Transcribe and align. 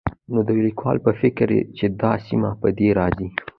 نو 0.33 0.39
د 0.47 0.49
ليکوال 0.65 0.97
په 1.05 1.11
فکر 1.21 1.49
چې 1.77 1.85
دا 2.01 2.11
سيمه 2.27 2.49
په 2.61 2.67
دې 2.77 2.87
ارځي 2.93 3.27